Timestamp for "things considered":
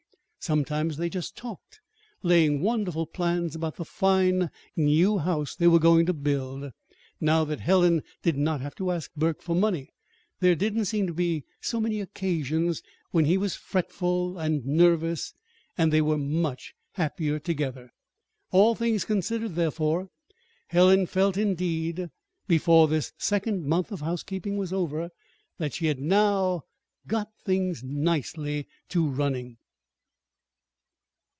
18.73-19.53